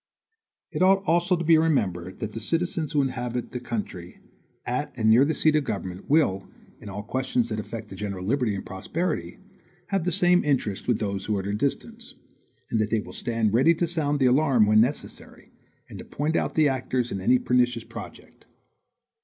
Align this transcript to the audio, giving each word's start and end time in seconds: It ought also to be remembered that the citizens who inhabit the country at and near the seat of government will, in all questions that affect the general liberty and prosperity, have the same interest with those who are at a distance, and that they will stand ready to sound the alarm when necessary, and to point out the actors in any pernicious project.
It 0.71 0.81
ought 0.81 1.03
also 1.05 1.35
to 1.37 1.43
be 1.43 1.59
remembered 1.59 2.21
that 2.21 2.33
the 2.33 2.39
citizens 2.39 2.91
who 2.93 3.03
inhabit 3.03 3.51
the 3.51 3.59
country 3.59 4.19
at 4.65 4.91
and 4.97 5.11
near 5.11 5.23
the 5.23 5.35
seat 5.35 5.55
of 5.57 5.63
government 5.65 6.09
will, 6.09 6.49
in 6.79 6.89
all 6.89 7.03
questions 7.03 7.49
that 7.49 7.59
affect 7.59 7.89
the 7.89 7.95
general 7.95 8.25
liberty 8.25 8.55
and 8.55 8.65
prosperity, 8.65 9.37
have 9.89 10.03
the 10.03 10.11
same 10.11 10.43
interest 10.43 10.87
with 10.87 10.97
those 10.97 11.25
who 11.25 11.37
are 11.37 11.41
at 11.41 11.47
a 11.47 11.53
distance, 11.53 12.15
and 12.71 12.79
that 12.79 12.89
they 12.89 12.99
will 12.99 13.13
stand 13.13 13.53
ready 13.53 13.75
to 13.75 13.85
sound 13.85 14.19
the 14.19 14.25
alarm 14.25 14.65
when 14.65 14.81
necessary, 14.81 15.51
and 15.87 15.99
to 15.99 16.05
point 16.05 16.35
out 16.35 16.55
the 16.55 16.67
actors 16.67 17.11
in 17.11 17.21
any 17.21 17.37
pernicious 17.37 17.83
project. 17.83 18.47